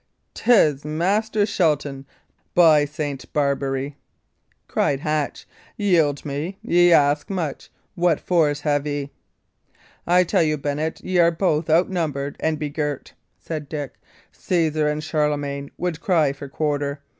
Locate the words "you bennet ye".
10.41-11.19